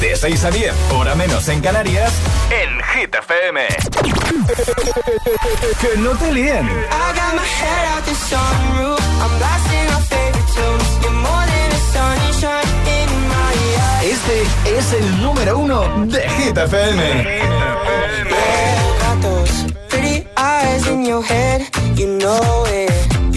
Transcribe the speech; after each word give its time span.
De 0.00 0.16
6 0.16 0.44
a 0.44 0.50
10, 0.50 0.72
hora 0.92 1.14
menos 1.14 1.48
en 1.48 1.60
Canarias, 1.60 2.12
en 2.50 2.82
Hit 2.82 3.14
FM. 3.14 3.60
que 5.80 5.96
no 5.98 6.10
te 6.10 6.32
líen. 6.32 6.66
I 6.66 7.12
got 7.14 7.34
my 7.34 7.42
head 7.44 7.86
out 7.94 8.04
the 8.04 8.14
sunroof. 8.14 9.00
I'm 9.22 9.38
blasting 9.38 9.88
our 9.94 10.02
favorite 10.02 10.48
tunes. 10.54 11.02
You're 11.02 11.12
more 11.12 11.46
than 11.46 11.70
a 11.70 11.80
sunshine 11.92 12.68
in 12.86 13.10
my 13.28 13.54
eyes. 13.78 14.04
Este 14.12 14.42
es 14.76 14.92
el 14.92 15.22
número 15.22 15.58
uno 15.58 16.06
de 16.06 16.28
Hit 16.28 16.56
FM. 16.58 17.24
Got 18.98 19.22
those 19.22 19.72
pretty 19.88 20.26
eyes 20.36 20.86
in 20.88 21.04
your 21.04 21.22
head. 21.22 21.62
You 21.96 22.18
know 22.18 22.64
it. 22.66 23.11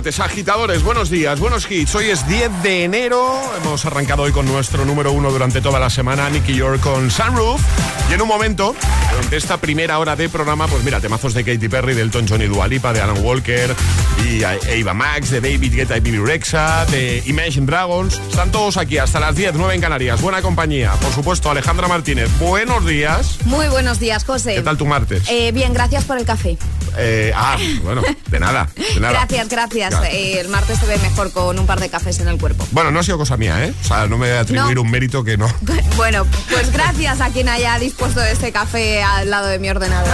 martes, 0.00 0.18
agitadores, 0.20 0.82
buenos 0.82 1.10
días, 1.10 1.38
buenos 1.40 1.70
hits. 1.70 1.94
Hoy 1.94 2.08
es 2.08 2.26
10 2.26 2.62
de 2.62 2.84
enero, 2.84 3.38
hemos 3.60 3.84
arrancado 3.84 4.22
hoy 4.22 4.32
con 4.32 4.46
nuestro 4.46 4.86
número 4.86 5.12
uno 5.12 5.30
durante 5.30 5.60
toda 5.60 5.78
la 5.78 5.90
semana, 5.90 6.30
Nicky 6.30 6.54
York 6.54 6.80
con 6.80 7.10
Sunroof. 7.10 7.60
Y 8.08 8.14
en 8.14 8.22
un 8.22 8.28
momento, 8.28 8.74
durante 9.10 9.36
esta 9.36 9.58
primera 9.58 9.98
hora 9.98 10.16
de 10.16 10.30
programa, 10.30 10.68
pues 10.68 10.82
mira, 10.84 11.00
temazos 11.00 11.34
de 11.34 11.44
Katy 11.44 11.68
Perry, 11.68 11.92
de 11.92 12.00
Elton 12.00 12.24
John 12.26 12.40
y 12.40 12.46
Dua 12.46 12.66
Lipa, 12.66 12.94
de 12.94 13.02
Alan 13.02 13.18
Walker 13.22 13.76
y 14.24 14.42
Eva 14.70 14.94
Max, 14.94 15.28
de 15.30 15.42
David 15.42 15.74
Guetta 15.74 15.98
y 15.98 16.00
Bibi 16.00 16.18
Rexa, 16.18 16.86
de 16.86 17.22
Imagine 17.26 17.66
Dragons. 17.66 18.18
Están 18.30 18.50
todos 18.50 18.78
aquí 18.78 18.96
hasta 18.96 19.20
las 19.20 19.36
10, 19.36 19.52
9 19.54 19.74
en 19.74 19.80
Canarias. 19.82 20.22
Buena 20.22 20.40
compañía. 20.40 20.92
Por 20.92 21.12
supuesto, 21.12 21.50
Alejandra 21.50 21.88
Martínez, 21.88 22.30
buenos 22.38 22.86
días. 22.86 23.36
Muy 23.44 23.68
buenos 23.68 24.00
días, 24.00 24.24
José. 24.24 24.54
¿Qué 24.54 24.62
tal 24.62 24.78
tu 24.78 24.86
martes? 24.86 25.24
Eh, 25.28 25.52
bien, 25.52 25.74
gracias 25.74 26.04
por 26.04 26.16
el 26.16 26.24
café. 26.24 26.56
Eh, 26.96 27.32
ah, 27.34 27.58
bueno, 27.82 28.02
de 28.30 28.40
nada, 28.40 28.68
de 28.76 29.00
nada. 29.00 29.12
Gracias, 29.28 29.48
gracias. 29.48 29.89
Ya. 29.90 30.08
Eh, 30.08 30.40
el 30.40 30.48
martes 30.48 30.78
se 30.78 30.86
ve 30.86 30.96
mejor 30.98 31.32
con 31.32 31.58
un 31.58 31.66
par 31.66 31.80
de 31.80 31.88
cafés 31.88 32.18
en 32.20 32.28
el 32.28 32.38
cuerpo. 32.38 32.66
Bueno, 32.72 32.90
no 32.90 33.00
ha 33.00 33.02
sido 33.02 33.18
cosa 33.18 33.36
mía, 33.36 33.64
¿eh? 33.64 33.74
O 33.82 33.86
sea, 33.86 34.06
no 34.06 34.16
me 34.18 34.28
voy 34.28 34.36
a 34.36 34.40
atribuir 34.40 34.76
No. 34.76 34.82
un 34.82 34.90
mérito 34.90 35.24
que 35.24 35.36
no. 35.36 35.46
Bueno, 35.96 36.24
pues 36.50 36.72
gracias 36.72 37.20
a 37.20 37.28
quien 37.30 37.48
haya 37.48 37.78
dispuesto 37.78 38.22
este 38.22 38.52
café 38.52 39.02
al 39.02 39.28
lado 39.30 39.48
de 39.48 39.58
mi 39.58 39.68
ordenador. 39.68 40.12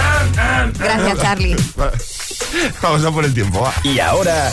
Gracias, 0.77 1.19
Charlie. 1.21 1.55
Vamos 2.81 3.03
a 3.05 3.11
por 3.11 3.23
el 3.25 3.33
tiempo, 3.33 3.61
va. 3.61 3.73
Y 3.83 3.99
ahora. 3.99 4.51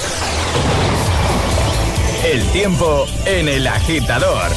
El 2.25 2.45
tiempo 2.53 3.06
en 3.27 3.49
el 3.49 3.67
agitador. 3.67 4.51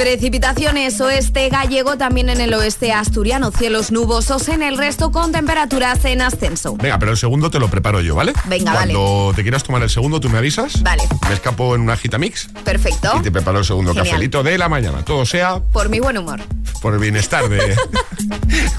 Precipitaciones 0.00 0.98
oeste 1.02 1.50
gallego, 1.50 1.98
también 1.98 2.30
en 2.30 2.40
el 2.40 2.54
oeste 2.54 2.90
asturiano, 2.90 3.50
cielos 3.50 3.92
nubosos 3.92 4.48
en 4.48 4.62
el 4.62 4.78
resto 4.78 5.12
con 5.12 5.30
temperaturas 5.30 6.02
en 6.06 6.22
ascenso. 6.22 6.74
Venga, 6.76 6.98
pero 6.98 7.10
el 7.12 7.18
segundo 7.18 7.50
te 7.50 7.58
lo 7.58 7.68
preparo 7.68 8.00
yo, 8.00 8.14
¿vale? 8.14 8.32
Venga, 8.46 8.72
Cuando 8.72 9.34
te 9.36 9.42
quieras 9.42 9.62
tomar 9.62 9.82
el 9.82 9.90
segundo, 9.90 10.18
tú 10.18 10.30
me 10.30 10.38
avisas. 10.38 10.82
Vale. 10.82 11.02
Me 11.28 11.34
escapo 11.34 11.74
en 11.74 11.82
una 11.82 11.92
Agitamix 11.92 12.48
Perfecto. 12.64 13.12
y 13.20 13.22
te 13.24 13.30
preparo 13.30 13.58
el 13.58 13.64
segundo 13.66 13.90
Genial. 13.92 14.06
cafelito 14.06 14.42
de 14.42 14.56
la 14.56 14.70
mañana. 14.70 15.04
Todo 15.04 15.26
sea 15.26 15.58
Por 15.70 15.90
mi 15.90 16.00
buen 16.00 16.16
humor. 16.16 16.40
por 16.80 16.94
el 16.94 16.98
bienestar 16.98 17.46
de, 17.50 17.76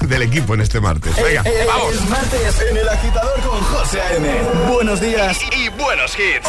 del 0.08 0.22
equipo 0.22 0.54
en 0.54 0.60
este 0.62 0.80
martes. 0.80 1.14
Venga, 1.14 1.44
vamos. 1.68 1.94
Es 1.94 2.10
martes 2.10 2.62
en 2.68 2.76
el 2.78 2.88
agitador 2.88 3.40
con 3.42 3.60
José 3.60 4.00
A.M. 4.00 4.28
Buenos 4.72 5.00
días. 5.00 5.38
Y 5.56 5.68
buenos 5.80 6.16
hits. 6.18 6.48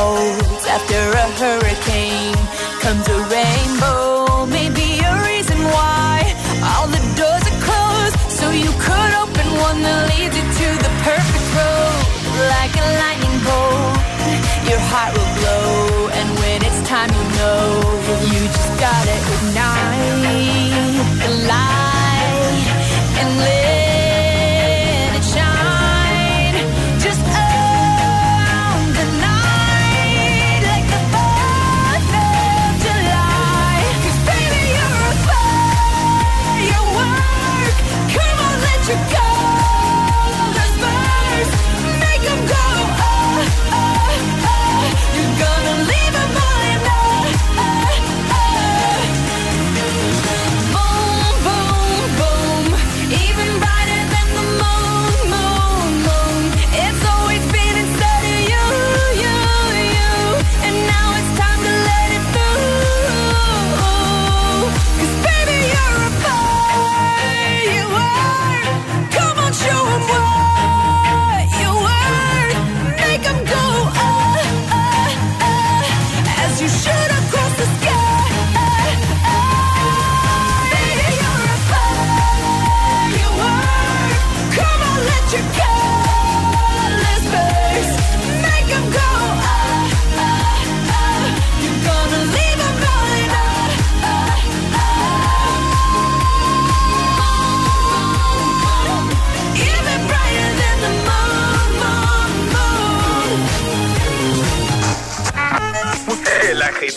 cold 0.00 0.62
after 0.76 1.02
a 1.22 1.26
hurricane 1.40 2.34
comes 2.80 3.06
around. 3.08 3.19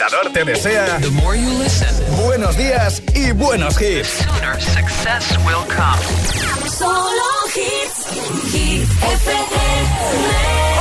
agitador 0.03 0.33
te 0.33 0.43
desea 0.43 0.99
The 0.99 1.09
more 1.11 1.35
you 1.35 1.49
listen, 1.57 1.89
buenos 2.23 2.57
días 2.57 3.01
y 3.13 3.31
buenos 3.31 3.79
hits. 3.79 4.09
Sooner 4.09 4.61
success 4.61 5.37
will 5.45 5.65
come. 5.67 5.99
Solo 6.67 7.31
hits, 7.55 8.07
hits 8.53 8.91
FM. 8.91 9.85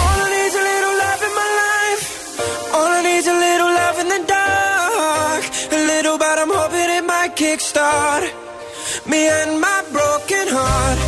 All 0.02 0.20
I 0.20 0.30
need's 0.30 0.54
a 0.54 0.64
little 0.70 0.94
love 1.04 1.22
in 1.28 1.34
my 1.34 1.50
life. 1.62 2.04
All 2.74 2.92
I 2.92 3.02
need's 3.02 3.26
a 3.26 3.34
little 3.34 3.72
love 3.72 4.00
in 4.00 4.08
the 4.08 4.26
dark. 4.26 5.44
A 5.72 5.86
little, 5.86 6.18
but 6.18 6.38
I'm 6.38 6.50
hoping 6.50 6.90
it 6.98 7.04
might 7.04 7.36
kickstart 7.36 8.42
me 9.06 9.28
and 9.28 9.60
my 9.60 9.82
broken 9.90 10.46
heart. 10.48 11.01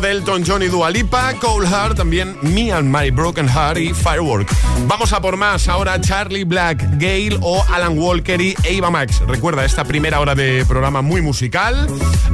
Delton 0.00 0.42
de 0.42 0.42
Elton 0.42 0.70
John 0.70 0.96
y 0.96 1.38
Cold 1.40 1.68
Heart, 1.68 1.96
también 1.96 2.36
Me 2.42 2.72
and 2.72 2.94
My 2.94 3.10
Broken 3.10 3.48
Heart 3.48 3.78
y 3.78 3.92
Firework. 3.92 4.48
Vamos 4.86 5.12
a 5.12 5.20
por 5.20 5.36
más 5.36 5.68
ahora 5.68 6.00
Charlie 6.00 6.44
Black, 6.44 6.82
Gale 6.92 7.38
o 7.42 7.62
Alan 7.70 7.98
Walker 7.98 8.40
y 8.40 8.54
Ava 8.78 8.90
Max. 8.90 9.20
Recuerda 9.26 9.64
esta 9.64 9.84
primera 9.84 10.20
hora 10.20 10.34
de 10.34 10.64
programa 10.66 11.02
muy 11.02 11.20
musical. 11.20 11.86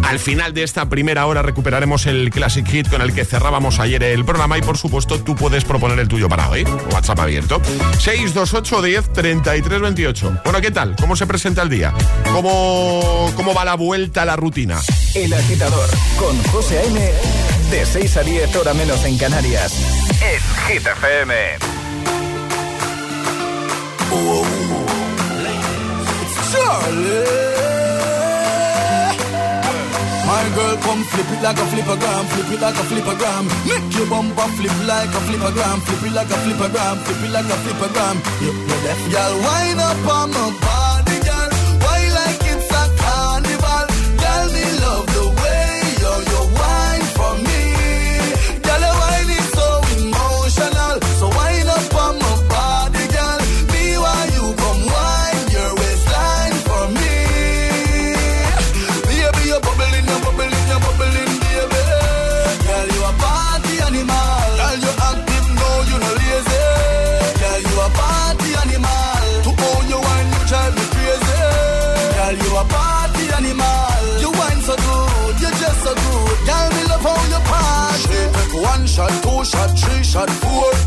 Al 0.05 0.19
final 0.19 0.55
de 0.55 0.63
esta 0.63 0.89
primera 0.89 1.27
hora 1.27 1.43
recuperaremos 1.43 2.07
el 2.07 2.31
Classic 2.31 2.67
Hit 2.67 2.89
con 2.89 3.03
el 3.03 3.13
que 3.13 3.25
cerrábamos 3.25 3.81
ayer 3.81 4.03
el 4.03 4.25
programa 4.25 4.59
y 4.59 4.63
por 4.63 4.79
supuesto 4.79 5.21
tú 5.21 5.35
puedes 5.35 5.65
proponer 5.65 5.99
el 5.99 6.09
tuyo 6.09 6.29
para 6.29 6.49
hoy. 6.49 6.65
WhatsApp 6.93 7.21
abierto. 7.21 7.61
628 7.99 8.83
10 8.83 9.13
33 9.13 10.23
Bueno, 10.45 10.61
¿qué 10.61 10.71
tal? 10.71 10.95
¿Cómo 11.01 11.17
se 11.17 11.27
presenta 11.27 11.63
el 11.63 11.69
día? 11.69 11.93
¿Cómo, 12.33 13.33
cómo 13.35 13.55
va 13.55 13.65
la 13.65 13.75
vuelta 13.75 14.23
a 14.23 14.25
la 14.25 14.37
rutina? 14.37 14.81
El 15.15 15.33
agitador 15.33 15.89
con 16.19 16.41
José 16.45 16.87
M. 16.87 17.56
De 17.71 17.85
6 17.85 18.17
a 18.17 18.23
10, 18.23 18.57
hora 18.57 18.75
menos 18.75 19.05
en 19.05 19.19
Canarias. 19.19 19.73
Es 20.23 20.43
Hit 20.69 20.87
FM. 20.87 21.35
My 30.27 30.43
girl, 30.55 30.77
come 30.83 31.05
flip 31.05 31.27
it 31.33 31.43
like 31.43 31.59
a 31.59 31.67
flipper 31.67 31.97
gram. 31.97 32.27
flip 32.27 32.51
it 32.53 32.61
like 32.61 32.75
a 32.75 32.85
flipper 32.85 33.17
gram. 33.17 33.47
Make 33.67 33.97
your 33.97 34.07
bumper 34.07 34.49
flip 34.57 34.73
like 34.87 35.15
a 35.15 35.21
flipper 35.27 35.53
gram. 35.53 35.81
flip 35.81 36.03
it 36.03 36.13
like 36.15 36.31
a 36.31 36.37
flipper 36.37 36.69
gram. 36.69 36.97
flip 36.99 37.23
it 37.25 37.33
like 37.33 37.45
a 37.47 37.57
flipper 37.63 37.93
gram. 37.93 38.17
You, 38.41 38.53
you 38.53 38.77
left, 38.87 39.11
y'all 39.11 39.35
wind 39.43 39.81
up 39.81 40.09
on 40.09 40.31
my 40.31 40.51
body. 40.61 40.76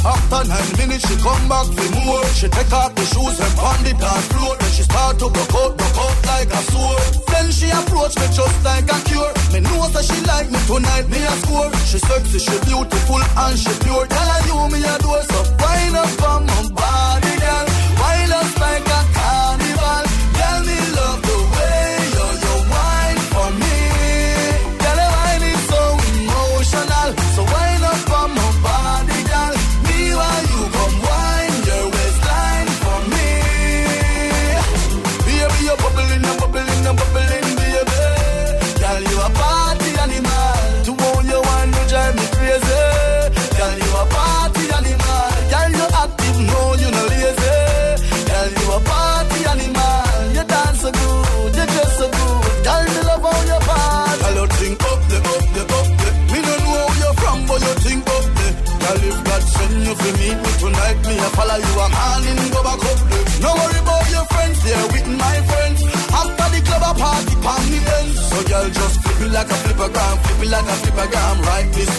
After 0.05 0.47
nine 0.47 0.71
minutes, 0.77 1.03
she 1.07 1.15
come 1.19 1.49
back 1.49 1.67
for 1.67 1.89
more. 1.99 2.23
She 2.31 2.47
take 2.47 2.71
off 2.71 2.95
the 2.95 3.03
shoes 3.03 3.39
and 3.39 3.53
pound 3.59 3.83
the 3.83 3.93
dance 3.99 4.27
floor. 4.31 4.55
Then 4.55 4.71
she 4.71 4.83
start 4.83 5.19
to 5.19 5.27
broke 5.29 5.55
out, 5.59 5.75
broke 5.75 5.99
out 5.99 6.17
like 6.25 6.49
a 6.49 6.61
sword. 6.71 7.03
Then 7.27 7.51
she 7.51 7.67
approach 7.69 8.15
me 8.15 8.27
just 8.31 8.57
like 8.63 8.87
a 8.87 8.97
cure. 9.03 9.33
Me 9.51 9.59
know 9.59 9.87
that 9.91 10.05
she 10.07 10.19
like 10.23 10.49
me 10.49 10.59
tonight, 10.71 11.09
me 11.09 11.19
a 11.19 11.33
score. 11.43 11.71
She 11.83 11.99
sexy, 11.99 12.39
she 12.39 12.55
beautiful 12.63 13.19
and 13.19 13.59
she 13.59 13.71
pure. 13.83 14.07
Tell 14.07 14.27
her 14.27 14.41
you 14.47 14.59
me 14.71 14.79
a 14.87 14.95
do 15.03 15.11
so 15.27 15.39
wind 15.59 15.95
up 15.95 16.23
on 16.23 16.45
my 16.47 16.69
body. 16.71 16.98
Follow 61.39 61.55
you, 61.55 61.79
I'm 61.79 61.95
all 61.95 62.27
in, 62.27 62.35
go 62.51 62.59
back 62.67 62.83
up. 62.83 62.99
No 63.39 63.55
worry 63.55 63.79
about 63.79 64.03
your 64.11 64.25
friends, 64.27 64.59
they're 64.59 64.87
with 64.91 65.07
my 65.07 65.35
friends. 65.47 65.79
After 66.11 66.47
the 66.51 66.59
club, 66.67 66.83
I 66.83 66.91
party, 66.99 67.35
palm 67.39 67.63
the 67.71 67.79
ends. 67.95 68.19
So 68.27 68.43
girl, 68.43 68.67
just 68.67 68.99
flip 68.99 69.21
it 69.23 69.31
like 69.31 69.47
a 69.47 69.57
flipper 69.63 69.87
gram, 69.87 70.17
flip 70.19 70.43
it 70.43 70.49
like 70.51 70.67
a 70.67 70.75
flipper 70.83 71.07
gram, 71.07 71.37
right 71.47 71.71
this 71.71 71.91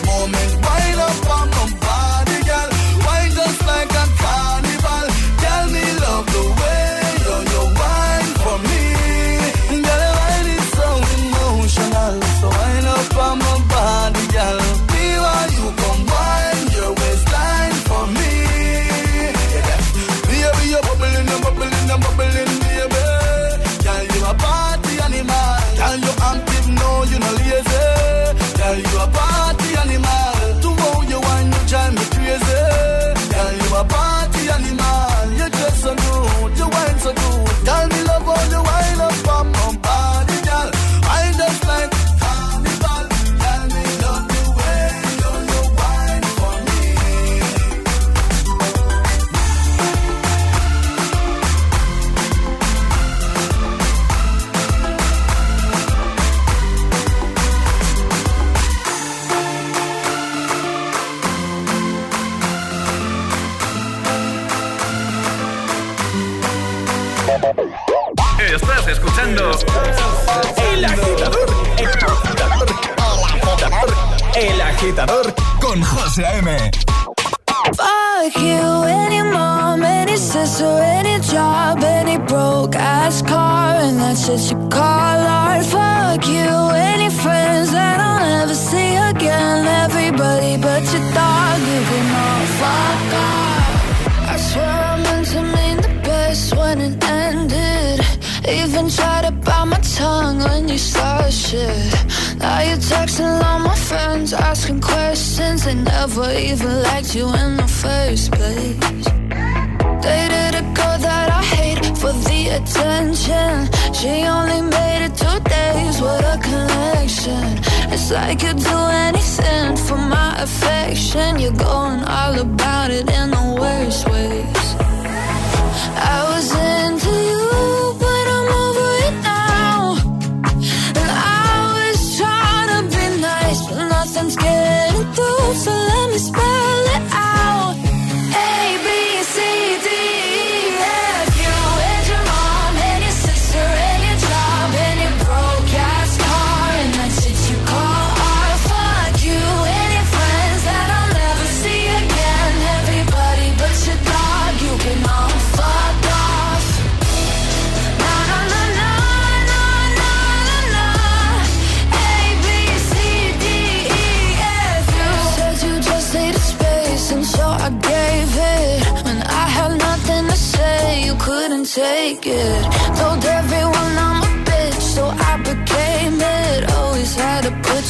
I 118.30 118.36
could 118.36 118.58
do 118.58 118.78
anything 119.08 119.76
for 119.76 119.96
my 119.96 120.40
affection. 120.40 121.40
You 121.40 121.50
go 121.50 121.79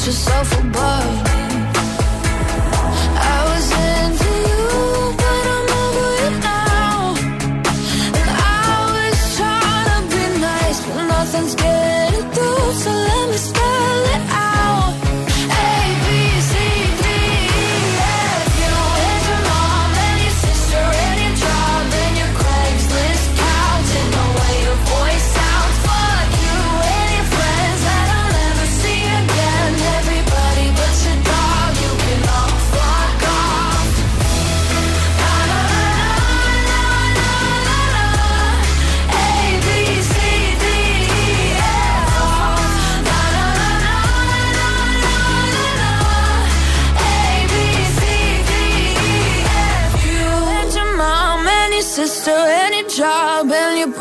yourself 0.07 0.60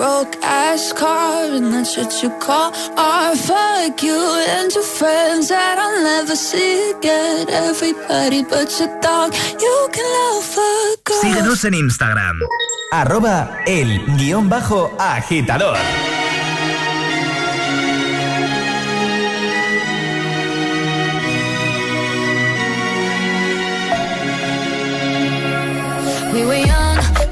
broke 0.01 0.35
ass 0.43 0.95
car, 0.95 1.45
and 1.57 1.75
that's 1.75 1.95
what 1.99 2.11
you 2.23 2.31
call 2.47 2.73
art. 2.97 3.37
Fuck 3.37 4.03
you 4.03 4.21
and 4.57 4.73
your 4.73 4.89
friends 4.99 5.49
that 5.49 5.77
I'll 5.79 6.03
never 6.03 6.37
see 6.37 6.93
again. 6.93 7.47
Everybody 7.51 8.43
but 8.43 8.69
your 8.81 8.89
dog, 9.03 9.35
you 9.65 9.77
can 9.93 10.07
love 10.19 10.57
a 10.57 10.73
girl. 11.05 11.21
Síguenos 11.21 11.65
en 11.67 11.75
Instagram. 11.75 12.37
Arroba 12.93 13.61
el 13.67 13.91
guion 14.17 14.49
bajo 14.49 14.91
agitador. 14.99 15.77
We 26.33 26.47
were 26.47 26.55
young, 26.55 26.80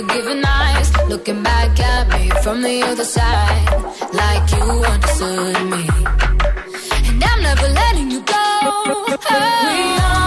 forgiving 0.00 0.44
eyes, 0.44 0.92
looking 1.08 1.42
back 1.42 1.78
at 1.80 2.08
me 2.14 2.30
from 2.42 2.62
the 2.62 2.82
other 2.82 3.04
side, 3.04 3.68
like 4.12 4.44
you 4.52 4.64
understood 4.94 5.56
me. 5.72 5.82
And 7.08 7.24
I'm 7.24 7.42
never 7.42 7.68
letting 7.68 8.10
you 8.10 8.20
go. 8.20 8.44
We 9.06 10.17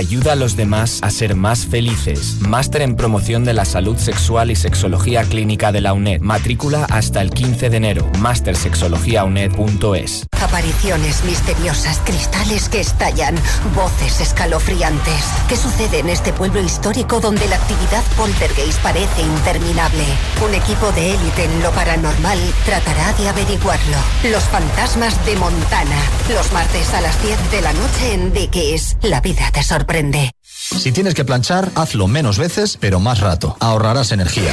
Ayuda 0.00 0.32
a 0.32 0.34
los 0.34 0.56
demás 0.56 0.98
a 1.02 1.10
ser 1.10 1.36
más 1.36 1.66
felices. 1.66 2.38
Máster 2.48 2.80
en 2.80 2.96
promoción 2.96 3.44
de 3.44 3.52
la 3.52 3.66
salud 3.66 3.98
sexual 3.98 4.50
y 4.50 4.56
sexología 4.56 5.24
clínica 5.24 5.72
de 5.72 5.82
la 5.82 5.92
UNED. 5.92 6.22
Matrícula 6.22 6.86
hasta 6.86 7.20
el 7.20 7.30
15 7.30 7.68
de 7.68 7.76
enero. 7.76 8.10
Mastersexologiauned.es. 8.18 10.29
Apariciones 10.42 11.24
misteriosas, 11.24 12.00
cristales 12.04 12.68
que 12.68 12.80
estallan, 12.80 13.36
voces 13.74 14.20
escalofriantes. 14.20 15.24
¿Qué 15.48 15.56
sucede 15.56 15.98
en 15.98 16.08
este 16.08 16.32
pueblo 16.32 16.60
histórico 16.60 17.20
donde 17.20 17.46
la 17.48 17.56
actividad 17.56 18.02
poltergeist 18.16 18.80
parece 18.80 19.22
interminable? 19.22 20.04
Un 20.44 20.54
equipo 20.54 20.90
de 20.92 21.14
élite 21.14 21.44
en 21.44 21.62
lo 21.62 21.70
paranormal 21.72 22.38
tratará 22.64 23.12
de 23.14 23.28
averiguarlo. 23.28 23.96
Los 24.24 24.44
fantasmas 24.44 25.24
de 25.26 25.36
Montana. 25.36 25.96
Los 26.32 26.52
martes 26.52 26.92
a 26.94 27.00
las 27.00 27.22
10 27.22 27.50
de 27.50 27.60
la 27.60 27.72
noche 27.72 28.14
en 28.14 28.32
Dickies. 28.32 28.96
La 29.02 29.20
vida 29.20 29.50
te 29.52 29.62
sorprende. 29.62 30.32
Si 30.52 30.92
tienes 30.92 31.14
que 31.14 31.24
planchar, 31.24 31.70
hazlo 31.74 32.06
menos 32.06 32.38
veces, 32.38 32.78
pero 32.80 33.00
más 33.00 33.20
rato. 33.20 33.56
Ahorrarás 33.60 34.12
energía. 34.12 34.52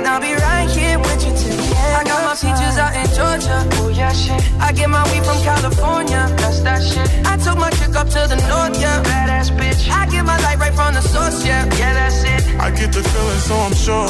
Yeah, 0.00 0.06
and 0.06 0.08
I'll 0.08 0.20
be 0.20 0.32
right 0.32 0.70
here 0.70 0.98
with 0.98 1.20
you 1.24 1.32
till 1.36 1.56
the 1.56 1.76
end. 1.76 1.96
I 1.96 2.04
got 2.04 2.24
my 2.24 2.34
peaches 2.34 2.76
out 2.78 2.94
in 2.96 3.06
Georgia. 3.12 3.58
Oh 3.80 3.88
yeah, 3.88 4.12
shit. 4.12 4.40
I 4.60 4.72
get 4.72 4.88
my 4.88 5.02
weed 5.12 5.24
from 5.24 5.38
California. 5.42 6.22
That's 6.40 6.60
that 6.60 6.82
shit. 6.82 7.08
I 7.26 7.36
took 7.36 7.58
my 7.58 7.70
chick 7.70 7.94
up 7.94 8.08
to 8.08 8.20
the 8.28 8.36
north, 8.48 8.80
yeah. 8.80 9.02
Badass 9.02 9.50
bitch. 9.56 9.90
I 9.90 10.06
get 10.06 10.24
my 10.24 10.38
light 10.40 10.58
right 10.58 10.74
from 10.74 10.94
the 10.94 11.02
source, 11.02 11.44
yeah. 11.44 11.64
Yeah, 11.76 11.94
that's 11.94 12.22
it. 12.24 12.60
I 12.60 12.70
get 12.70 12.92
the 12.92 13.02
feeling, 13.02 13.40
so 13.40 13.54
I'm 13.56 13.74
sure. 13.74 14.08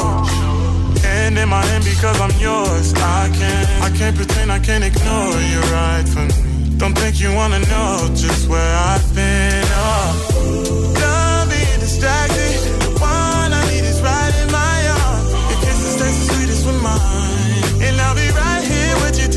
hand 1.03 1.37
in 1.37 1.49
my 1.49 1.63
hand 1.65 1.83
because 1.83 2.19
I'm 2.21 2.35
yours. 2.39 2.93
I 2.95 3.29
can't, 3.33 3.67
I 3.83 3.89
can't 3.97 4.15
pretend 4.15 4.51
I 4.51 4.59
can't 4.59 4.83
ignore 4.83 5.39
you 5.51 5.59
right 5.75 6.07
from 6.07 6.27
me. 6.27 6.77
Don't 6.77 6.97
think 6.97 7.19
you 7.19 7.33
wanna 7.33 7.59
know 7.59 8.09
just 8.15 8.49
where 8.49 8.75
I've 8.75 9.07
been. 9.13 9.65
Oh, 9.75 10.40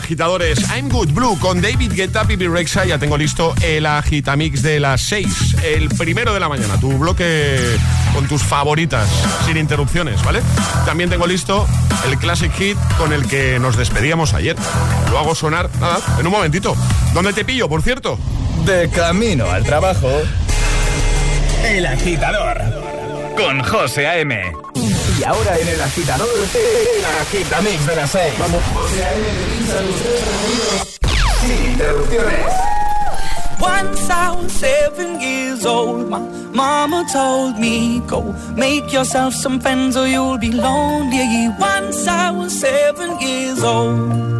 agitadores. 0.00 0.58
I'm 0.70 0.88
Good 0.88 1.12
Blue 1.12 1.38
con 1.38 1.60
David 1.60 1.92
Guetta, 1.92 2.24
Pipi 2.24 2.48
Rexa. 2.48 2.84
Ya 2.84 2.98
tengo 2.98 3.16
listo 3.16 3.54
el 3.62 3.86
agitamix 3.86 4.62
de 4.62 4.80
las 4.80 5.00
6, 5.02 5.56
el 5.64 5.88
primero 5.90 6.34
de 6.34 6.40
la 6.40 6.48
mañana. 6.48 6.78
Tu 6.80 6.90
bloque 6.98 7.58
con 8.14 8.26
tus 8.26 8.42
favoritas, 8.42 9.08
sin 9.46 9.56
interrupciones, 9.56 10.22
¿vale? 10.24 10.42
También 10.84 11.10
tengo 11.10 11.26
listo 11.26 11.66
el 12.06 12.18
Classic 12.18 12.52
Hit 12.52 12.76
con 12.98 13.12
el 13.12 13.26
que 13.26 13.58
nos 13.58 13.76
despedíamos 13.76 14.34
ayer. 14.34 14.56
Lo 15.10 15.18
hago 15.18 15.34
sonar, 15.34 15.70
nada, 15.80 16.00
en 16.18 16.26
un 16.26 16.32
momentito. 16.32 16.76
¿Dónde 17.14 17.32
te 17.32 17.44
pillo, 17.44 17.68
por 17.68 17.82
cierto? 17.82 18.18
de 18.64 18.90
camino 18.90 19.50
al 19.50 19.64
trabajo. 19.64 20.08
El 21.64 21.86
agitador 21.86 22.58
con 23.36 23.62
José 23.62 24.06
A.M. 24.06 24.52
Y 25.20 25.24
ahora 25.24 25.58
en 25.58 25.68
el 25.68 25.80
agitador, 25.82 26.30
el 26.54 27.04
agitamix 27.04 27.86
de 27.86 27.96
las 27.96 28.10
6. 28.10 28.38
Vamos. 28.38 28.62
Sin 31.42 31.72
interrupciones. 31.72 32.46
Once 33.60 34.08
I 34.08 34.30
was 34.30 34.50
seven 34.50 35.20
years 35.20 35.66
old, 35.66 36.08
my 36.08 36.20
mama 36.54 37.04
told 37.12 37.58
me, 37.58 38.00
Go 38.06 38.34
make 38.56 38.90
yourself 38.90 39.34
some 39.34 39.60
friends 39.60 39.94
or 39.94 40.06
you'll 40.06 40.38
be 40.38 40.52
lonely. 40.52 41.50
Once 41.58 42.08
I 42.08 42.30
was 42.30 42.58
seven 42.58 43.20
years 43.20 43.62
old. 43.62 44.39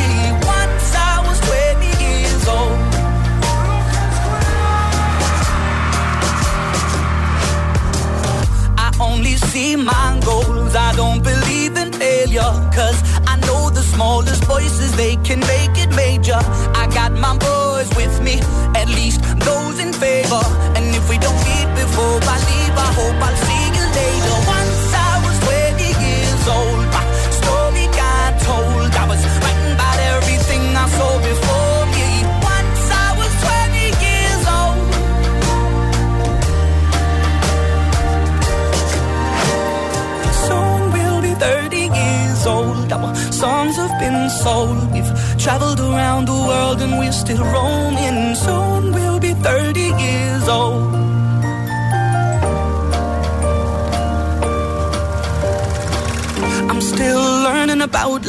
See 9.51 9.75
my 9.75 10.19
goals. 10.23 10.73
I 10.75 10.93
don't 10.95 11.21
believe 11.21 11.75
in 11.75 11.91
failure. 11.91 12.51
Cause 12.77 12.99
I 13.31 13.35
know 13.45 13.69
the 13.69 13.83
smallest 13.93 14.43
voices, 14.45 14.95
they 14.95 15.15
can 15.27 15.39
make 15.55 15.75
it 15.83 15.91
major. 15.95 16.39
I 16.81 16.83
got 16.99 17.11
my 17.11 17.35
boys 17.37 17.89
with 17.99 18.15
me, 18.27 18.35
at 18.81 18.87
least 18.87 19.19
those 19.47 19.80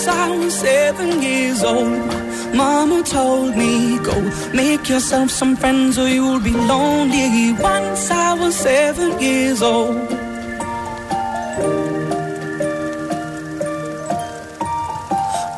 Once 0.00 0.16
I 0.16 0.30
was 0.30 0.54
seven 0.54 1.20
years 1.20 1.62
old. 1.62 2.54
Mama 2.54 3.02
told 3.02 3.54
me, 3.54 3.98
go 3.98 4.14
make 4.54 4.88
yourself 4.88 5.30
some 5.30 5.54
friends 5.56 5.98
or 5.98 6.08
you'll 6.08 6.40
be 6.40 6.52
lonely. 6.52 7.52
Once 7.60 8.10
I 8.10 8.32
was 8.32 8.54
seven 8.56 9.20
years 9.20 9.60
old. 9.60 9.96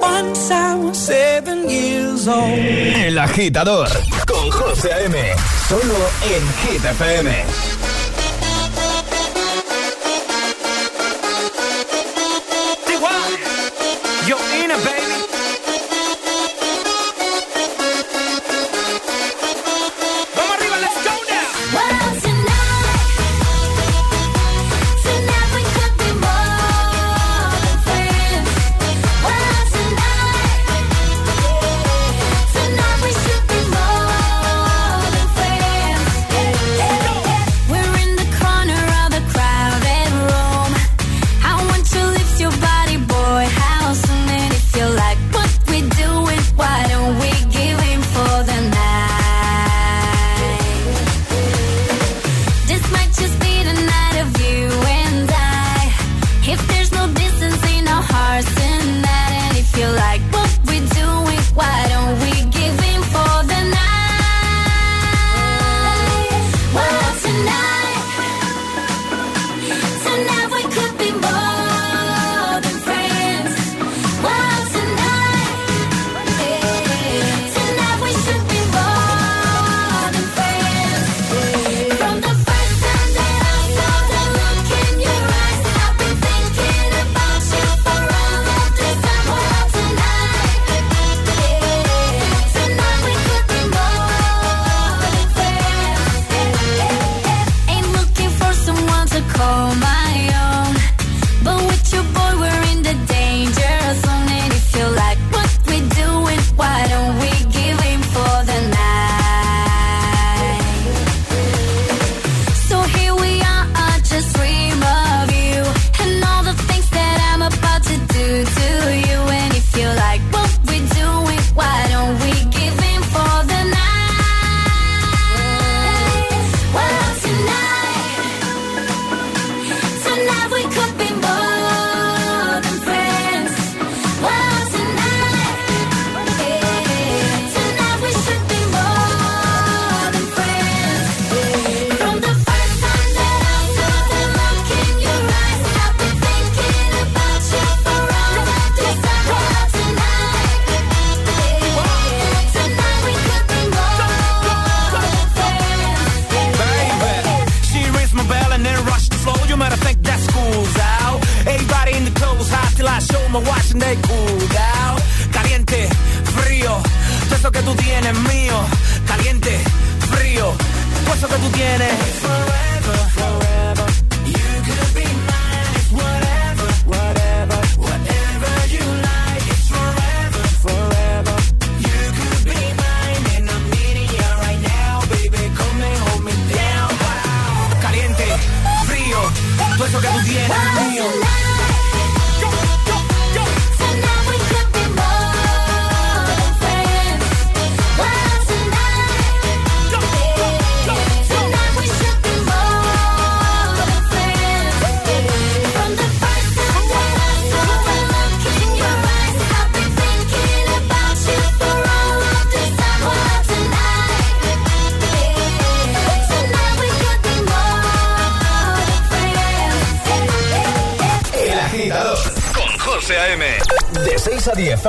Once 0.00 0.50
I 0.50 0.74
was 0.74 0.98
seven 0.98 1.70
years 1.70 2.26
old. 2.26 2.58
El 3.06 3.18
agitador 3.18 3.86
con 4.26 4.50
José 4.50 4.92
A.M. 4.92 5.16
Solo 5.68 6.00
en 6.34 6.44
Hit 6.62 6.84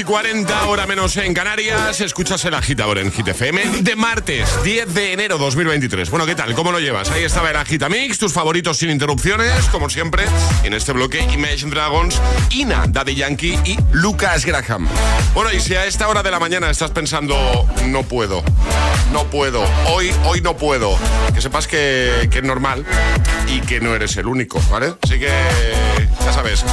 y 0.00 0.04
40, 0.04 0.66
hora 0.66 0.86
menos 0.86 1.16
en 1.16 1.34
Canarias. 1.34 2.00
Escuchas 2.00 2.44
el 2.44 2.54
agitador 2.54 2.98
en 2.98 3.12
Hit 3.12 3.28
FM 3.28 3.82
de 3.82 3.96
martes, 3.96 4.48
10 4.62 4.94
de 4.94 5.12
enero 5.12 5.36
2023. 5.36 6.08
Bueno, 6.10 6.26
¿qué 6.26 6.34
tal? 6.34 6.54
¿Cómo 6.54 6.72
lo 6.72 6.80
llevas? 6.80 7.10
Ahí 7.10 7.24
estaba 7.24 7.50
el 7.50 7.56
Agitamix, 7.56 8.18
tus 8.18 8.32
favoritos 8.32 8.78
sin 8.78 8.90
interrupciones, 8.90 9.66
como 9.66 9.90
siempre. 9.90 10.24
En 10.64 10.74
este 10.74 10.92
bloque, 10.92 11.20
Imagine 11.32 11.70
Dragons, 11.70 12.20
Ina, 12.50 12.84
Daddy 12.88 13.14
Yankee 13.14 13.58
y 13.64 13.78
Lucas 13.92 14.44
Graham. 14.46 14.88
Bueno, 15.34 15.52
y 15.52 15.60
si 15.60 15.74
a 15.74 15.84
esta 15.84 16.08
hora 16.08 16.22
de 16.22 16.30
la 16.30 16.40
mañana 16.40 16.70
estás 16.70 16.92
pensando, 16.92 17.66
no 17.86 18.02
puedo, 18.02 18.42
no 19.12 19.24
puedo, 19.24 19.62
hoy, 19.86 20.12
hoy 20.24 20.40
no 20.40 20.56
puedo, 20.56 20.98
que 21.34 21.40
sepas 21.40 21.66
que, 21.66 22.28
que 22.30 22.38
es 22.38 22.44
normal 22.44 22.86
y 23.48 23.60
que 23.60 23.80
no 23.80 23.94
eres 23.94 24.16
el 24.16 24.26
único, 24.26 24.62
¿vale? 24.70 24.94
Así 25.02 25.18
que, 25.18 25.30
ya 26.24 26.32
sabes, 26.32 26.64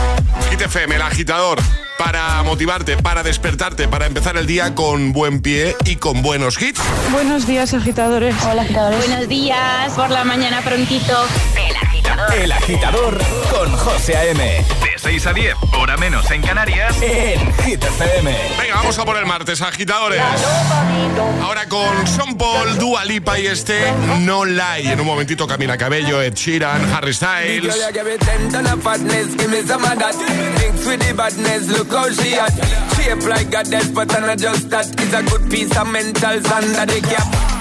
Hit 0.50 0.62
FM, 0.62 0.96
el 0.96 1.02
agitador, 1.02 1.60
para 1.98 2.44
motivarte, 2.44 2.98
para 2.98 3.24
despertarte, 3.24 3.88
para 3.88 4.06
empezar 4.06 4.38
el 4.38 4.46
día 4.46 4.76
con 4.76 5.14
buen 5.14 5.42
pie 5.42 5.76
y 5.86 5.96
con 5.96 6.22
buenos 6.22 6.62
hits. 6.62 6.82
Buenos 7.12 7.48
días, 7.48 7.74
agitadores. 7.74 8.36
Hola, 8.44 8.62
agitadores. 8.62 9.08
Buenos 9.08 9.28
días, 9.28 9.94
por 9.94 10.10
la 10.10 10.24
mañana 10.24 10.62
prontito. 10.62 11.14
El 12.36 12.52
agitador 12.52 13.18
con 13.50 13.72
José 13.78 14.16
A.M. 14.16 14.44
De 14.44 14.92
6 14.98 15.28
a 15.28 15.34
10, 15.34 15.56
hora 15.80 15.98
menos 15.98 16.30
en 16.32 16.42
Canarias, 16.42 16.96
en 17.02 17.54
Hit 17.64 17.84
FM. 17.84 18.32
Venga, 18.60 18.76
vamos 18.76 18.98
a 18.98 19.06
por 19.06 19.18
el 19.18 19.26
martes, 19.26 19.62
agitadores. 19.62 20.22
Ahora 21.42 21.68
con 21.68 22.08
Son 22.08 22.38
Paul, 22.38 22.78
Dua 22.78 23.04
Lipa 23.06 23.40
y 23.40 23.48
este 23.48 23.92
No 24.20 24.46
Lie. 24.46 24.92
En 24.92 25.00
un 25.00 25.06
momentito 25.06 25.48
Camila 25.48 25.78
Cabello, 25.78 26.22
Ed 26.22 26.34
Sheeran, 26.34 26.94
Harry 26.94 27.14
Styles. 27.14 27.76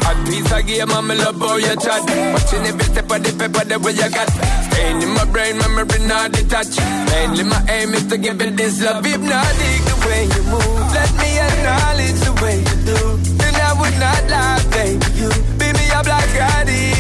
Hot 0.07 0.18
piece 0.24 0.52
of 0.52 0.62
game 0.66 0.90
and 0.90 1.09
me 1.09 1.14
love 1.18 1.40
how 1.40 1.57
you 1.57 1.74
chat. 1.82 1.98
Watching 2.32 2.62
every 2.70 2.84
step 2.84 3.11
of 3.11 3.18
the 3.26 3.30
paper 3.34 3.64
the 3.66 3.76
way 3.82 3.90
you 3.90 4.09
got. 4.09 4.30
Staying 4.70 5.02
in 5.02 5.11
my 5.18 5.24
brain, 5.34 5.59
memory 5.59 5.98
not 6.07 6.30
detached. 6.30 6.78
Mainly 7.11 7.42
my 7.42 7.59
aim 7.68 7.90
is 7.92 8.07
to 8.07 8.16
give 8.16 8.40
you 8.40 8.50
this 8.52 8.78
love. 8.84 9.04
If 9.04 9.20
not, 9.20 9.50
dig 9.59 9.82
the 9.90 9.96
way 10.07 10.22
you 10.30 10.42
move. 10.46 10.86
Let 10.94 11.11
me 11.18 11.30
acknowledge 11.42 12.18
the 12.22 12.32
way 12.38 12.57
you 12.62 12.76
do. 12.86 13.00
Then 13.34 13.54
I 13.59 13.72
would 13.74 13.96
not 13.98 14.22
lie, 14.30 14.62
baby 14.70 15.11
You. 15.18 15.30
Beat 15.59 15.74
me 15.74 15.90
up 15.90 16.07
like 16.07 16.38
I 16.38 16.62
did. 16.62 16.95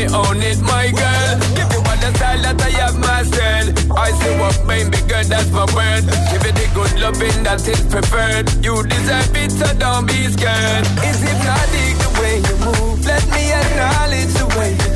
me 0.00 0.14
own 0.14 0.42
it, 0.42 0.60
my 0.60 0.90
girl. 0.90 1.32
Give 1.56 1.70
you 1.72 1.80
all 1.84 1.98
the 2.00 2.10
style 2.16 2.42
that 2.42 2.60
I 2.62 2.70
have 2.80 2.96
myself. 2.98 3.68
I 3.96 4.10
see 4.12 4.34
what 4.40 4.56
baby 4.66 4.96
girl? 5.08 5.20
good, 5.20 5.26
that's 5.26 5.50
my 5.50 5.66
word. 5.76 6.04
Give 6.30 6.44
you 6.46 6.52
the 6.52 6.66
good 6.74 6.92
loving 7.00 7.42
that 7.44 7.66
is 7.66 7.82
preferred. 7.92 8.48
You 8.64 8.82
deserve 8.86 9.36
it, 9.36 9.52
so 9.52 9.68
don't 9.78 10.06
be 10.06 10.28
scared. 10.28 10.86
It's 11.04 11.20
hypnotic 11.20 11.94
the 12.00 12.10
way 12.20 12.36
you 12.40 12.56
move. 12.64 13.04
Let 13.04 13.24
me 13.34 13.52
acknowledge 13.52 14.32
the 14.40 14.46
way 14.56 14.72
you 14.72 14.89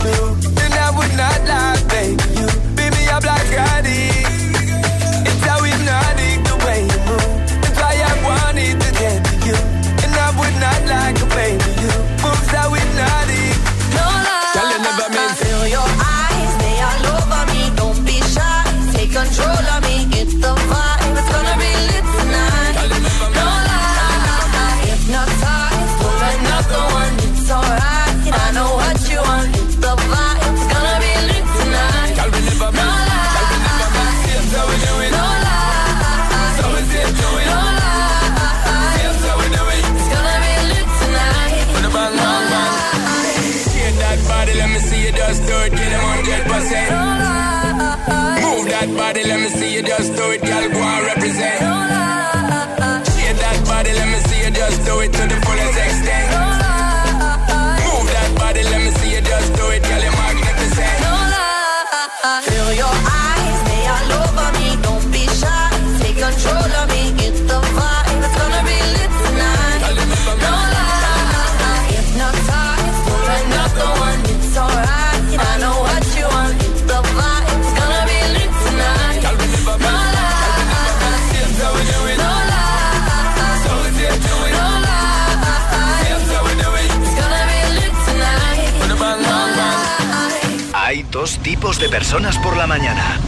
de 91.84 91.90
personas 91.90 92.38
por 92.38 92.56
la 92.56 92.66
mañana. 92.66 93.20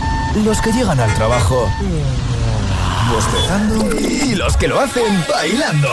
Los 0.42 0.62
que 0.62 0.72
llegan 0.72 0.98
al 0.98 1.12
trabajo 1.14 1.70
bostezando 3.12 3.94
y 4.00 4.34
los 4.34 4.56
que 4.56 4.66
lo 4.66 4.80
hacen 4.80 5.24
bailando. 5.28 5.88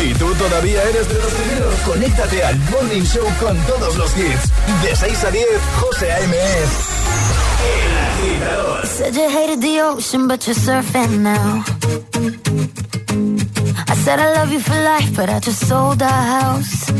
¿Y 0.00 0.14
tú 0.14 0.32
todavía 0.34 0.82
eres 0.84 1.08
de 1.08 1.14
los 1.14 1.32
primeros? 1.32 1.74
Conéctate 1.84 2.44
al 2.44 2.58
Morning 2.70 3.02
Show 3.02 3.26
con 3.40 3.56
todos 3.62 3.96
los 3.96 4.16
hits. 4.16 4.52
De 4.84 4.94
6 4.94 5.24
a 5.24 5.30
10, 5.32 5.46
José 5.80 6.12
A.M. 6.12 6.36
Said 8.84 9.14
you 9.14 9.28
hated. 9.28 9.64
I 13.88 13.94
said 13.96 14.20
I 14.20 14.34
love 14.34 14.52
you 14.52 14.60
for 14.60 14.74
life, 14.74 15.16
but 15.16 15.28
I 15.28 15.40
just 15.40 15.66
sold 15.66 16.02
our 16.02 16.08
house. 16.08 16.99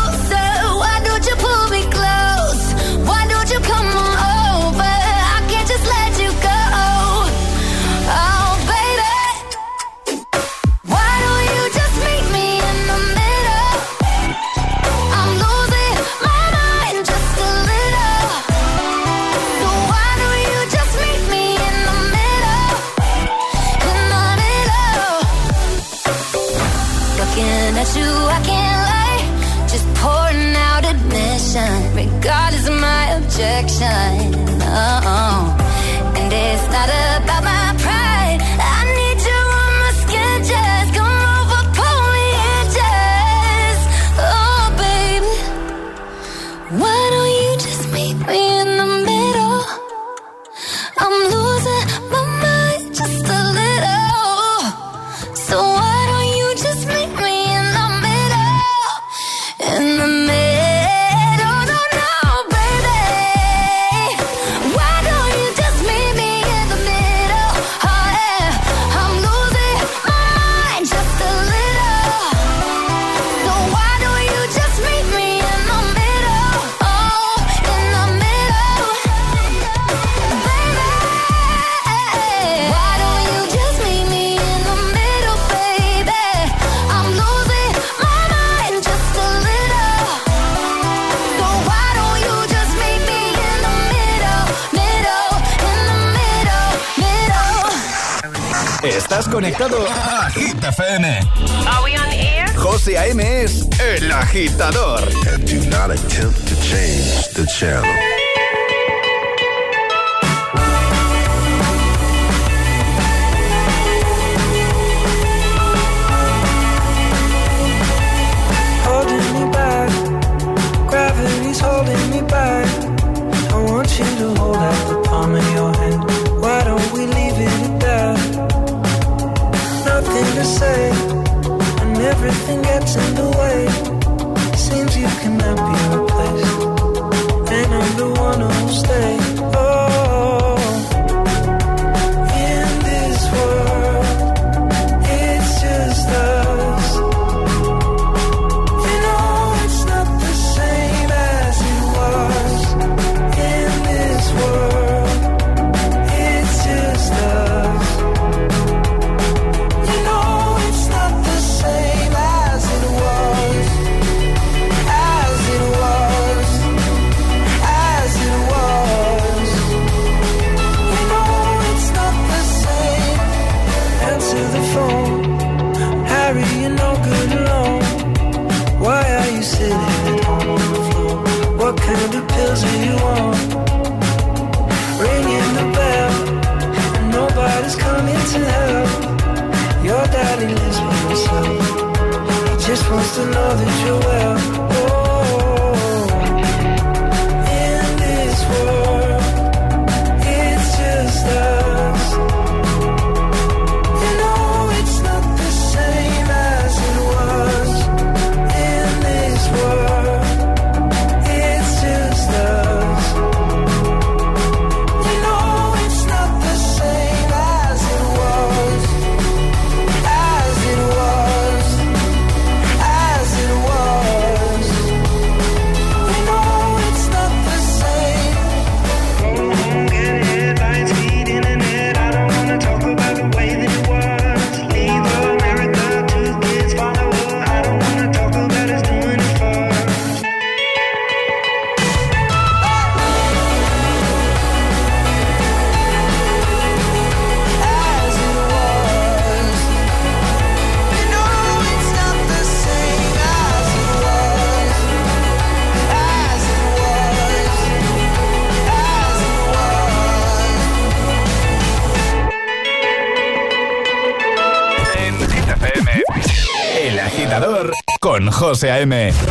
José 268.51 268.69
A.M. 268.69 269.30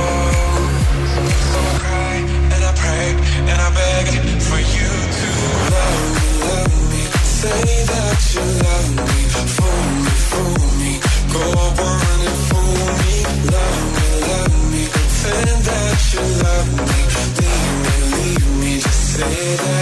Say 7.41 7.49
that 7.49 8.21
you 8.35 8.45
love 8.61 8.89
me 9.09 9.21
Fool 9.55 9.85
me, 10.05 10.13
fool 10.29 10.61
me 10.77 10.93
Go 11.33 11.45
on 11.89 12.19
and 12.29 12.39
fool 12.47 12.85
me 13.01 13.15
Love 13.49 13.81
me, 13.97 14.07
love 14.29 14.57
me 14.71 14.83
Pretend 14.93 15.57
that 15.65 15.99
you 16.13 16.23
love 16.45 16.69
me 16.87 16.99
Leave 17.41 17.73
me, 17.81 17.95
leave 18.13 18.47
me 18.61 18.71
Just 18.79 19.03
say 19.15 19.55
that 19.55 19.80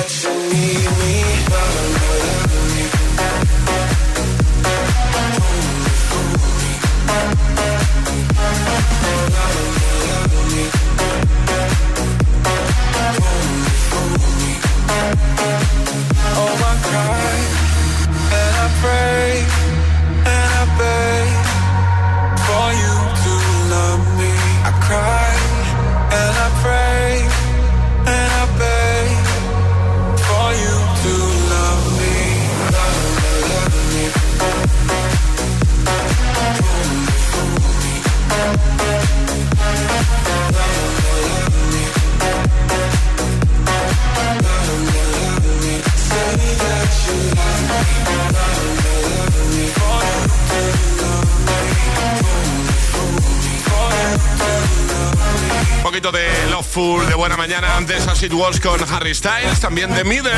poquito 55.99 56.17
de 56.17 56.49
Loveful, 56.49 57.07
de 57.07 57.15
buena 57.15 57.35
mañana, 57.35 57.75
antes 57.75 58.07
As 58.07 58.23
It 58.23 58.31
Was 58.31 58.59
con 58.61 58.79
Harry 58.93 59.13
Styles, 59.13 59.59
también 59.59 59.93
de 59.93 60.05
Middle. 60.05 60.31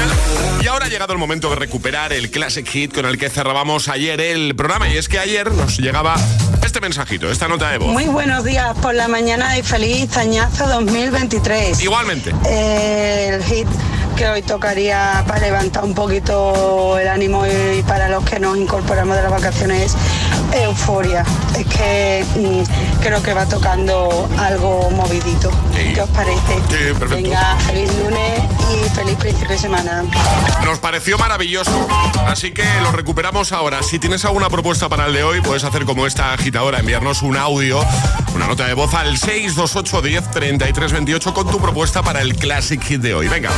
Y 0.64 0.68
ahora 0.68 0.88
ha 0.88 0.89
llegado 0.89 1.14
el 1.14 1.20
momento 1.20 1.51
de 1.51 1.55
recuperar 1.55 2.14
el 2.14 2.32
Classic 2.32 2.68
Hit 2.68 2.95
con 2.95 3.05
el 3.05 3.20
que 3.20 3.30
cerrábamos 3.30 3.88
ayer 3.88 4.20
el 4.22 4.55
programa. 4.55 4.89
Y 4.89 4.97
es 4.97 5.07
que 5.07 5.20
ayer 5.20 5.51
nos 5.51 5.78
llegaba 5.78 6.16
este 6.64 6.82
mensajito, 6.82 7.30
esta 7.30 7.47
nota 7.47 7.70
de 7.70 7.78
voz. 7.78 7.91
Muy 7.91 8.05
buenos 8.05 8.43
días 8.43 8.76
por 8.82 8.95
la 8.95 9.07
mañana 9.07 9.55
y 9.57 9.62
feliz 9.62 10.18
añazo 10.18 10.68
2023. 10.68 11.80
Igualmente. 11.84 12.34
El 12.49 13.43
hit 13.43 13.68
que 14.16 14.28
hoy 14.28 14.41
tocaría 14.41 15.24
para 15.28 15.39
levantar 15.39 15.84
un 15.84 15.93
poquito 15.93 16.97
el 16.97 17.07
ánimo 17.07 17.45
y 17.45 17.82
para 17.84 18.09
los 18.09 18.24
que 18.24 18.39
nos 18.39 18.57
incorporamos 18.57 19.16
de 19.16 19.24
las 19.24 19.32
vacaciones 19.32 19.95
es 20.53 20.62
euforia. 20.64 21.24
Es 21.57 21.66
que 21.66 22.26
mm, 22.36 23.01
creo 23.01 23.22
que 23.22 23.34
va 23.34 23.45
tocando 23.45 24.28
algo 24.38 24.89
movidito. 24.91 25.51
¿Qué 25.93 26.01
os 26.01 26.09
parece? 26.09 26.55
Sí, 26.69 26.99
perfecto. 26.99 27.15
Venga, 27.15 27.57
feliz 27.57 27.89
lunes 27.97 28.41
y 28.69 28.89
feliz 28.95 29.15
principio 29.15 29.49
de 29.49 29.57
semana. 29.57 30.03
Nos 30.63 30.79
pareció 30.79 31.17
maravilloso, 31.17 31.88
así 32.27 32.51
que 32.51 32.63
lo 32.82 32.91
recuperamos 32.91 33.51
ahora. 33.51 33.82
Si 33.84 33.99
tienes 33.99 34.23
alguna 34.25 34.49
propuesta 34.49 34.89
para 34.89 35.07
el 35.07 35.13
de 35.13 35.23
hoy, 35.23 35.41
puedes 35.41 35.63
hacer 35.63 35.86
como 35.86 36.07
esta 36.07 36.34
agitadora, 36.34 36.79
enviarnos 36.79 37.21
un 37.21 37.38
audio, 37.38 37.84
una 38.36 38.47
nota 38.47 38.67
de 38.67 38.73
voz 38.73 38.93
al 38.93 39.17
628 39.17 40.01
10 40.01 40.32
33 40.32 40.91
28 40.91 41.34
con 41.34 41.49
tu 41.49 41.59
propuesta 41.59 42.03
para 42.03 42.21
el 42.21 42.36
Classic 42.36 42.82
Hit 42.82 43.01
de 43.01 43.13
hoy. 43.13 43.27
Venga, 43.27 43.49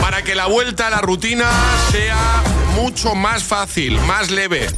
para 0.00 0.22
que 0.22 0.34
la 0.34 0.46
vuelta 0.46 0.88
a 0.88 0.90
la 0.90 1.00
rutina 1.00 1.46
sea 1.90 2.42
mucho 2.74 3.14
más 3.14 3.42
fácil, 3.42 3.98
más 4.00 4.30
leve. 4.30 4.68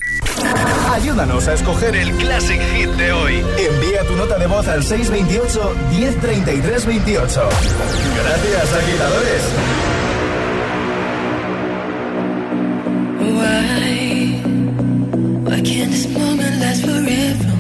Ayúdanos 0.93 1.49
a 1.49 1.55
escoger 1.55 1.97
el 1.97 2.13
Classic 2.13 2.61
Hit 2.75 2.91
de 2.91 3.13
hoy. 3.13 3.45
Envía 3.59 4.05
tu 4.07 4.17
nota 4.17 4.39
de 4.39 4.47
voz 4.47 4.67
al 4.69 4.83
628 4.83 5.75
1033 5.91 6.87
28. 6.87 7.49
Gracias, 8.23 8.75
agitadores. 8.75 9.43
Why? 13.21 14.43
Why 15.45 15.61
can't 15.63 15.91
this 15.91 16.09
moment 16.09 16.61
last 16.61 16.83
forever? 16.85 17.51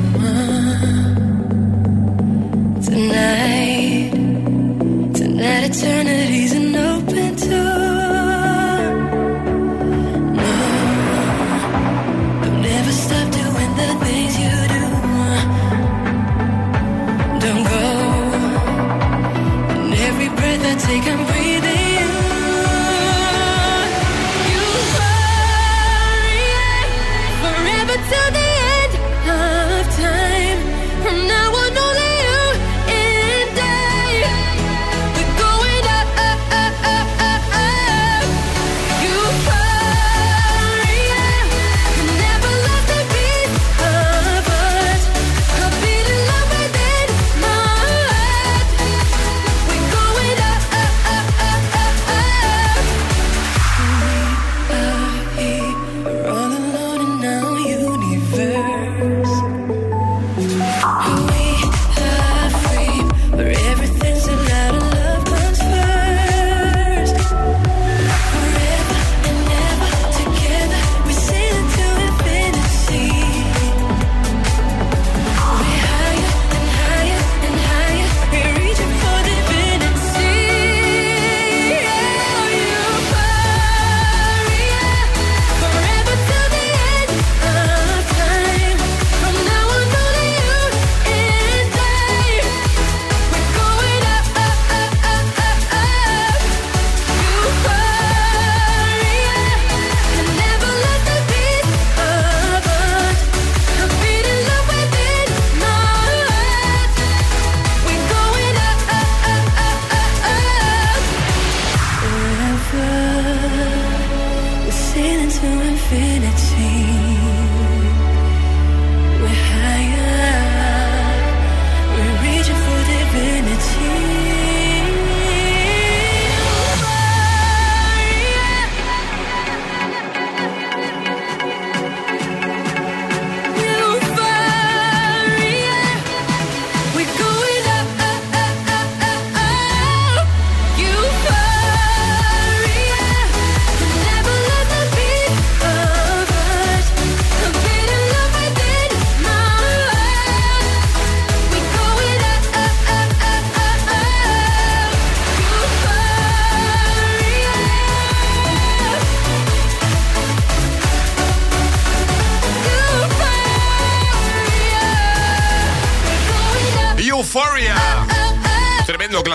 Tonight, 2.82 4.12
tonight 5.14 5.64
eternity's 5.70 6.52
an 6.54 6.76
open 6.76 7.36
door. 7.36 7.69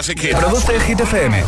Hit. 0.07 0.35
Produce 0.35 0.79
Hit 0.83 0.99
FM. 0.99 1.44